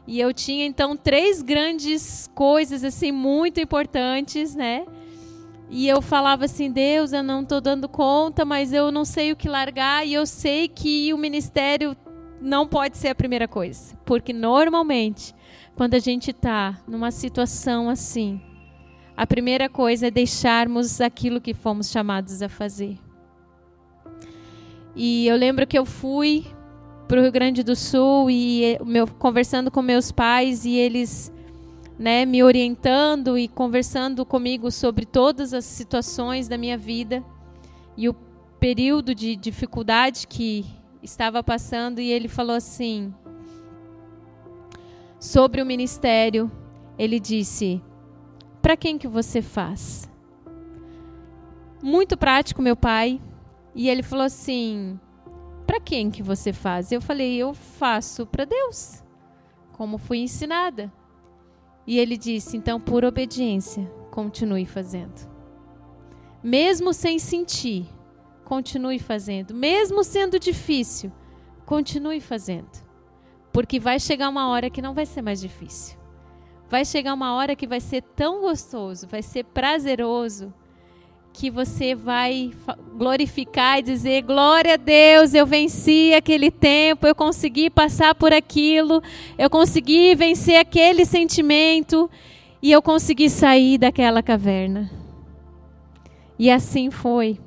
[0.07, 4.85] E eu tinha então três grandes coisas assim muito importantes, né?
[5.69, 9.37] E eu falava assim, Deus, eu não estou dando conta, mas eu não sei o
[9.37, 11.97] que largar e eu sei que o ministério
[12.41, 15.35] não pode ser a primeira coisa, porque normalmente
[15.75, 18.41] quando a gente está numa situação assim,
[19.17, 22.99] a primeira coisa é deixarmos aquilo que fomos chamados a fazer.
[24.95, 26.47] E eu lembro que eu fui
[27.07, 31.33] para o Rio Grande do Sul e meu, conversando com meus pais e eles
[31.99, 37.25] né, me orientando e conversando comigo sobre todas as situações da minha vida
[37.97, 38.15] e o
[38.59, 40.65] período de dificuldade que
[41.03, 43.15] estava passando e ele falou assim
[45.19, 46.51] sobre o ministério
[46.99, 47.83] ele disse
[48.67, 50.11] para quem que você faz?
[51.81, 53.23] Muito prático, meu pai.
[53.77, 54.99] E ele falou assim:
[55.65, 56.91] Para quem que você faz?
[56.91, 59.05] Eu falei: Eu faço para Deus,
[59.73, 60.93] como fui ensinada.
[61.87, 65.29] E ele disse: Então, por obediência, continue fazendo.
[66.43, 67.87] Mesmo sem sentir,
[68.45, 69.55] continue fazendo.
[69.55, 71.13] Mesmo sendo difícil,
[71.65, 72.85] continue fazendo.
[73.53, 75.97] Porque vai chegar uma hora que não vai ser mais difícil
[76.69, 80.53] vai chegar uma hora que vai ser tão gostoso, vai ser prazeroso,
[81.37, 82.51] que você vai
[82.97, 89.03] glorificar e dizer: glória a Deus, eu venci aquele tempo, eu consegui passar por aquilo,
[89.37, 92.11] eu consegui vencer aquele sentimento
[92.63, 94.91] e eu consegui sair daquela caverna.
[96.39, 97.39] E assim foi.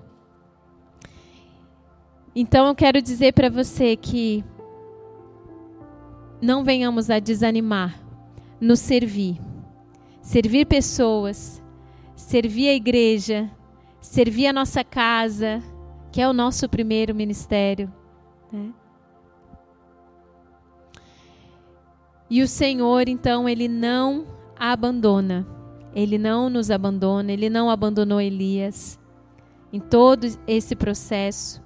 [2.36, 4.44] Então eu quero dizer para você que
[6.40, 8.00] não venhamos a desanimar
[8.62, 9.42] nos servir.
[10.22, 11.60] Servir pessoas,
[12.16, 13.50] servir a igreja,
[14.02, 15.62] servir a nossa casa,
[16.12, 17.92] que é o nosso primeiro ministério.
[18.52, 18.72] Né?
[22.30, 24.28] E o Senhor, então, Ele não
[24.58, 25.48] abandona.
[25.96, 29.00] Ele não nos abandona, Ele não abandonou Elias
[29.74, 31.62] em todo esse processo.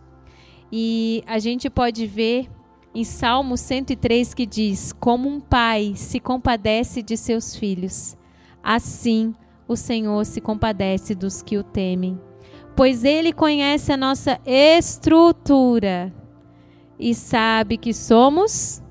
[0.72, 2.50] E a gente pode ver
[2.96, 8.18] em Salmo 103 que diz: Como um pai se compadece de seus filhos,
[8.64, 9.36] assim
[9.68, 12.20] o Senhor se compadece dos que o temem.
[12.76, 16.14] Pois ele conhece a nossa estrutura
[16.98, 18.82] e sabe que somos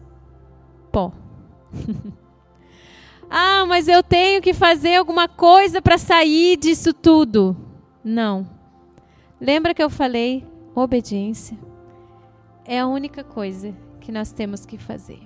[3.30, 7.56] ah, mas eu tenho que fazer alguma coisa para sair disso tudo.
[8.04, 8.46] Não.
[9.40, 10.46] Lembra que eu falei?
[10.74, 11.58] Obediência
[12.64, 15.20] é a única coisa que nós temos que fazer.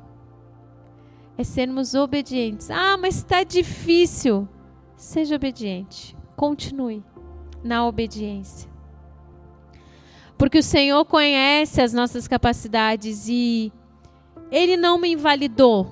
[1.39, 2.71] É sermos obedientes.
[2.71, 4.49] Ah, mas está difícil.
[4.97, 6.17] Seja obediente.
[6.35, 7.05] Continue
[7.63, 8.69] na obediência.
[10.39, 13.73] Porque o Senhor conhece as nossas capacidades e
[14.51, 15.91] Ele não me invalidou,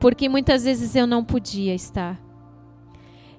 [0.00, 2.20] porque muitas vezes eu não podia estar.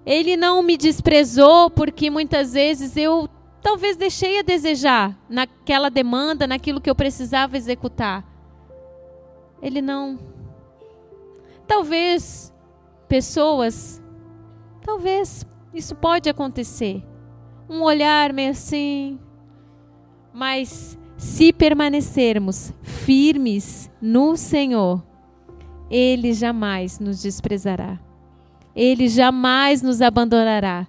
[0.06, 3.30] Ele não me desprezou, porque muitas vezes eu
[3.62, 8.26] talvez deixei a desejar naquela demanda, naquilo que eu precisava executar.
[9.62, 10.18] Ele não.
[11.68, 12.54] Talvez
[13.08, 14.02] pessoas,
[14.82, 17.04] talvez isso pode acontecer.
[17.70, 19.20] Um olhar meio assim,
[20.34, 25.04] mas se permanecermos firmes no Senhor,
[25.90, 28.00] Ele jamais nos desprezará.
[28.76, 30.88] Ele jamais nos abandonará.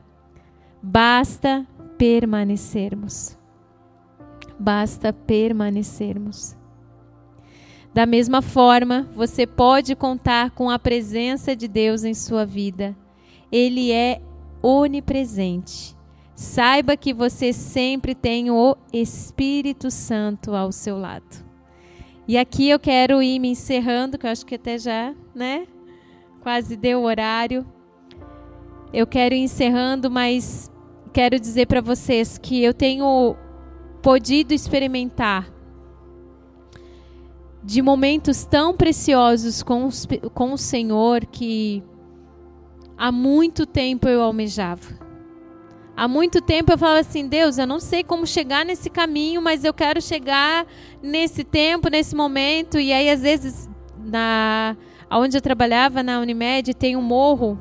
[0.82, 1.66] Basta
[1.98, 3.36] permanecermos.
[4.58, 6.56] Basta permanecermos.
[7.92, 12.96] Da mesma forma, você pode contar com a presença de Deus em sua vida.
[13.50, 14.20] Ele é
[14.62, 15.96] onipresente.
[16.34, 21.44] Saiba que você sempre tem o Espírito Santo ao seu lado.
[22.26, 25.66] E aqui eu quero ir me encerrando, que eu acho que até já, né?
[26.40, 27.66] Quase deu o horário.
[28.92, 30.70] Eu quero ir encerrando, mas
[31.12, 33.36] quero dizer para vocês que eu tenho
[34.00, 35.52] podido experimentar
[37.62, 39.88] de momentos tão preciosos com,
[40.32, 41.82] com o Senhor que
[43.00, 45.00] há muito tempo eu almejava.
[45.96, 49.64] Há muito tempo eu falo assim, Deus, eu não sei como chegar nesse caminho, mas
[49.64, 50.66] eu quero chegar
[51.02, 52.78] nesse tempo, nesse momento.
[52.78, 54.76] E aí, às vezes, na
[55.10, 57.58] onde eu trabalhava, na Unimed, tem um morro.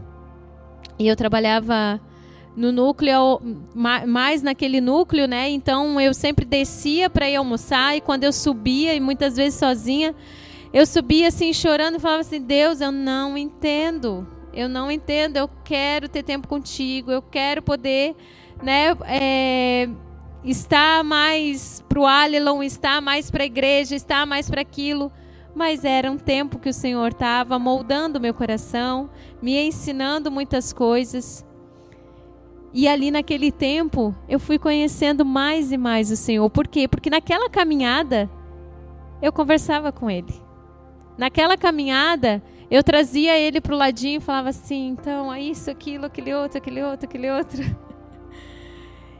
[1.00, 2.02] E eu trabalhava
[2.56, 3.42] no núcleo,
[3.74, 5.50] mais naquele núcleo, né?
[5.50, 10.14] Então eu sempre descia para ir almoçar e quando eu subia, e muitas vezes sozinha,
[10.74, 14.39] eu subia assim chorando falava assim: Deus, eu não entendo.
[14.54, 18.16] Eu não entendo, eu quero ter tempo contigo, eu quero poder,
[18.62, 19.88] né, é,
[20.44, 25.12] estar mais para o Alilon, estar mais para a igreja, estar mais para aquilo.
[25.56, 29.10] Mas era um tempo que o Senhor estava moldando meu coração,
[29.42, 31.46] me ensinando muitas coisas.
[32.72, 36.50] E ali naquele tempo eu fui conhecendo mais e mais o Senhor.
[36.50, 36.88] Por quê?
[36.88, 38.30] Porque naquela caminhada
[39.22, 40.34] eu conversava com Ele.
[41.18, 46.06] Naquela caminhada eu trazia ele para o ladinho e falava assim: então, é isso, aquilo,
[46.06, 47.90] aquele outro, aquele outro, aquele outro.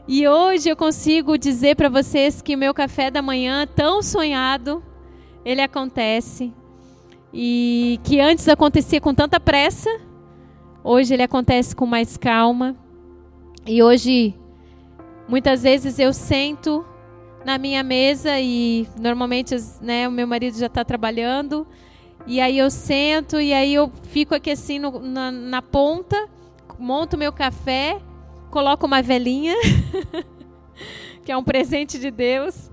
[0.08, 4.82] E hoje eu consigo dizer para vocês que meu café da manhã, tão sonhado,
[5.44, 6.52] ele acontece.
[7.32, 9.88] E que antes acontecia com tanta pressa,
[10.82, 12.76] hoje ele acontece com mais calma.
[13.64, 14.34] E hoje,
[15.28, 16.84] muitas vezes eu sento
[17.44, 21.66] na minha mesa e normalmente né, o meu marido já está trabalhando
[22.30, 26.28] e aí eu sento e aí eu fico aqui assim no, na, na ponta,
[26.78, 28.00] monto meu café,
[28.52, 29.56] coloco uma velinha,
[31.26, 32.70] que é um presente de Deus,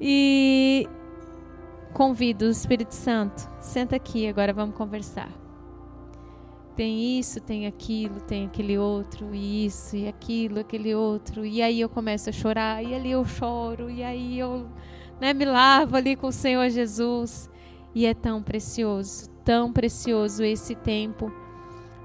[0.00, 0.88] e
[1.92, 3.50] convido o Espírito Santo.
[3.60, 5.28] Senta aqui, agora vamos conversar.
[6.76, 11.44] Tem isso, tem aquilo, tem aquele outro, isso e aquilo, aquele outro.
[11.44, 14.68] E aí eu começo a chorar, e ali eu choro, e aí eu
[15.20, 17.52] né, me lavo ali com o Senhor Jesus.
[17.94, 21.32] E é tão precioso, tão precioso esse tempo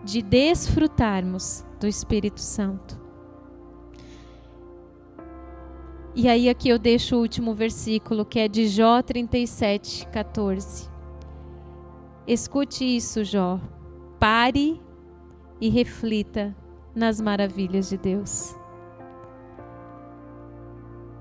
[0.04, 3.00] de desfrutarmos do Espírito Santo.
[6.16, 10.90] E aí aqui eu deixo o último versículo, que é de Jó 37, 14.
[12.28, 13.60] Escute isso, Jó.
[14.20, 14.80] Pare
[15.62, 16.56] e reflita
[16.94, 18.56] nas maravilhas de Deus.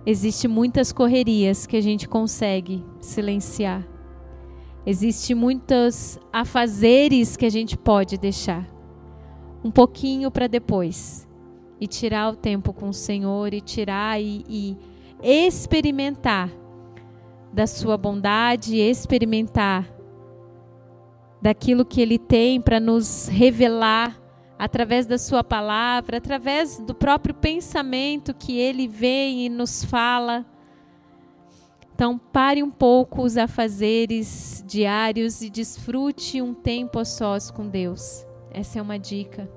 [0.04, 3.86] Existem muitas correrias que a gente consegue silenciar
[4.90, 8.66] Existem muitos afazeres que a gente pode deixar
[9.62, 11.28] um pouquinho para depois
[11.78, 14.78] e tirar o tempo com o Senhor e tirar e, e
[15.22, 16.50] experimentar
[17.52, 19.86] da sua bondade, experimentar
[21.42, 24.18] daquilo que Ele tem para nos revelar
[24.58, 30.46] através da Sua palavra, através do próprio pensamento que Ele vem e nos fala.
[31.98, 38.24] Então, pare um pouco os afazeres diários e desfrute um tempo a sós com Deus.
[38.52, 39.50] Essa é uma dica.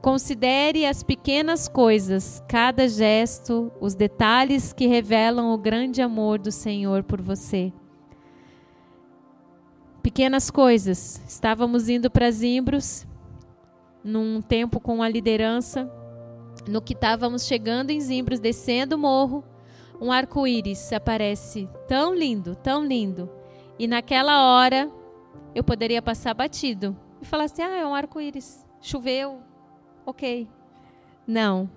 [0.00, 7.02] Considere as pequenas coisas, cada gesto, os detalhes que revelam o grande amor do Senhor
[7.02, 7.72] por você.
[10.00, 11.20] pequenas coisas.
[11.26, 13.04] Estávamos indo para Zimbros,
[14.04, 15.90] num tempo com a liderança.
[16.68, 19.42] No que estávamos chegando em Zimbros, descendo o morro,
[20.00, 23.30] um arco-íris aparece tão lindo, tão lindo.
[23.78, 24.90] E naquela hora
[25.54, 29.40] eu poderia passar batido e falar assim: ah, é um arco-íris, choveu,
[30.04, 30.48] ok.
[31.26, 31.68] Não.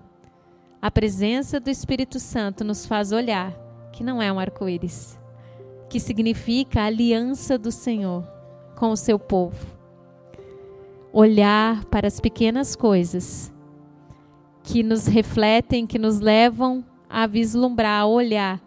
[0.80, 3.52] A presença do Espírito Santo nos faz olhar
[3.92, 5.18] que não é um arco-íris,
[5.88, 8.24] que significa a aliança do Senhor
[8.76, 9.66] com o seu povo.
[11.12, 13.52] Olhar para as pequenas coisas
[14.62, 18.60] que nos refletem, que nos levam a vislumbrar, a olhar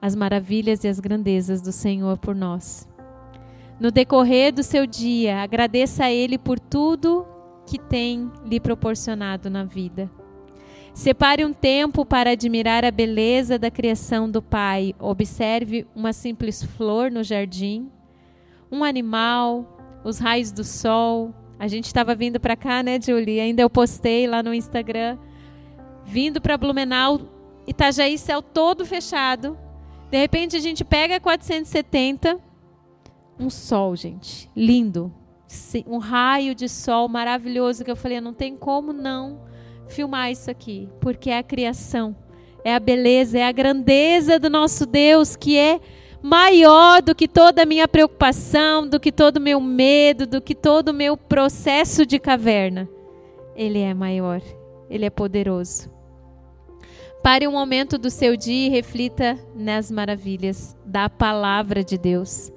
[0.00, 2.88] as maravilhas e as grandezas do Senhor por nós.
[3.80, 7.26] No decorrer do seu dia, agradeça a Ele por tudo
[7.66, 10.10] que tem lhe proporcionado na vida.
[10.94, 14.94] Separe um tempo para admirar a beleza da criação do Pai.
[14.98, 17.88] Observe uma simples flor no jardim,
[18.70, 21.32] um animal, os raios do sol.
[21.56, 23.38] A gente estava vindo para cá, né, Julie?
[23.38, 25.18] Ainda eu postei lá no Instagram.
[26.04, 27.20] Vindo para Blumenau,
[27.68, 29.58] Itajaí, céu todo fechado.
[30.10, 32.40] De repente a gente pega a 470,
[33.38, 35.12] um sol, gente, lindo.
[35.86, 39.46] Um raio de sol maravilhoso que eu falei, não tem como não
[39.86, 42.16] filmar isso aqui, porque é a criação,
[42.64, 45.80] é a beleza, é a grandeza do nosso Deus que é
[46.22, 50.54] maior do que toda a minha preocupação, do que todo o meu medo, do que
[50.54, 52.88] todo o meu processo de caverna.
[53.54, 54.42] Ele é maior,
[54.90, 55.97] ele é poderoso.
[57.22, 62.52] Pare um momento do seu dia e reflita nas maravilhas da palavra de Deus.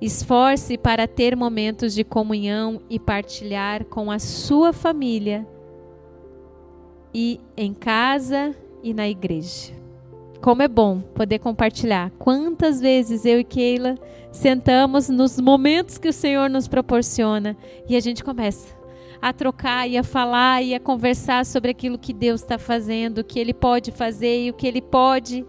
[0.00, 5.46] Esforce para ter momentos de comunhão e partilhar com a sua família
[7.12, 9.72] e em casa e na igreja.
[10.40, 12.10] Como é bom poder compartilhar.
[12.18, 13.96] Quantas vezes eu e Keila
[14.32, 17.56] sentamos nos momentos que o Senhor nos proporciona
[17.88, 18.81] e a gente começa
[19.22, 23.24] a trocar e a falar e a conversar sobre aquilo que Deus está fazendo, o
[23.24, 25.46] que Ele pode fazer e o que Ele pode,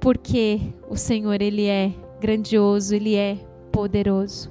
[0.00, 0.60] porque
[0.90, 3.36] o Senhor, Ele é grandioso, Ele é
[3.70, 4.50] poderoso.